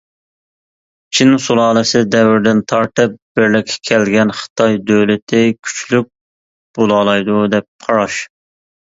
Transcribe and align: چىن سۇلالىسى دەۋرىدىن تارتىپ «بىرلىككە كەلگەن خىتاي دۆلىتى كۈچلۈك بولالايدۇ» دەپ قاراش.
چىن 1.17 1.33
سۇلالىسى 1.47 1.99
دەۋرىدىن 2.15 2.61
تارتىپ 2.71 3.13
«بىرلىككە 3.39 3.75
كەلگەن 3.89 4.33
خىتاي 4.37 4.77
دۆلىتى 4.93 5.43
كۈچلۈك 5.69 6.09
بولالايدۇ» 6.79 7.37
دەپ 7.55 7.69
قاراش. 7.85 8.17